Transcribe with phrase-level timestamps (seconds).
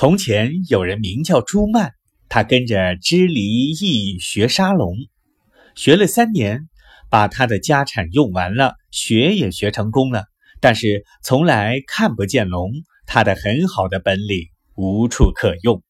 [0.00, 1.90] 从前有人名叫朱曼，
[2.28, 4.94] 他跟着支离义学沙龙，
[5.74, 6.68] 学了三年，
[7.10, 10.26] 把他的家产用完了，学也学成功了，
[10.60, 12.70] 但是从来看不见龙，
[13.08, 15.82] 他的很好的本领无处可用。